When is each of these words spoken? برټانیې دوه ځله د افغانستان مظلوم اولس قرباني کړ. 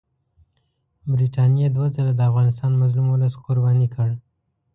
برټانیې 1.11 1.67
دوه 1.75 1.87
ځله 1.95 2.13
د 2.15 2.21
افغانستان 2.29 2.71
مظلوم 2.81 3.07
اولس 3.09 3.33
قرباني 3.45 3.87
کړ. 3.95 4.09